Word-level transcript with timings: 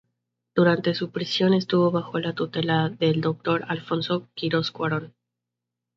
Durante 0.55 0.95
su 0.95 1.11
prisión 1.11 1.53
estuvo 1.53 1.91
bajo 1.91 2.17
la 2.17 2.33
tutela 2.33 2.89
del 2.89 3.21
doctor 3.21 3.65
Alfonso 3.67 4.27
Quiroz 4.33 4.71
Cuarón. 4.71 5.13